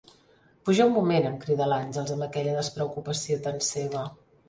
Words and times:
Puja 0.69 0.87
un 0.91 0.95
moment! 0.95 1.27
–em 1.27 1.37
crida 1.45 1.69
l'Àngels, 1.73 2.17
amb 2.17 2.29
aquella 2.31 2.59
despreocupació 2.59 3.43
tan 3.49 3.65
seva. 3.73 4.09